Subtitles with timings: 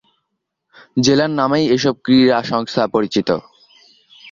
[0.97, 3.29] জেলার নামেই এসব ক্রীড়া সংস্থা পরিচিত।